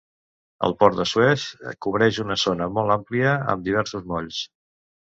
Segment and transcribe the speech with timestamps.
[0.67, 1.43] El port de Suez
[1.87, 4.43] cobreix una zona molt àmplia amb diversos molls.